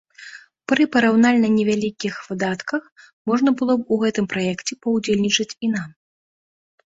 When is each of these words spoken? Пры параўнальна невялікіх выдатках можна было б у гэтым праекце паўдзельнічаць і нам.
Пры 0.71 0.85
параўнальна 0.93 1.47
невялікіх 1.57 2.13
выдатках 2.29 2.83
можна 3.31 3.49
было 3.59 3.73
б 3.81 3.97
у 3.97 3.99
гэтым 4.05 4.25
праекце 4.33 4.73
паўдзельнічаць 4.87 5.57
і 5.67 5.69
нам. 5.75 5.89